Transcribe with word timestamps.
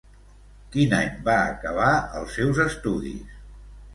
Quin 0.75 0.95
any 0.99 1.11
va 1.27 1.35
acabar 1.51 1.91
els 2.21 2.33
seus 2.39 2.61
estudis? 2.65 3.39